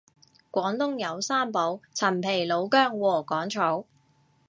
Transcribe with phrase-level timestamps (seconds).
[0.49, 3.85] 廣東有三寶陳皮老薑禾桿草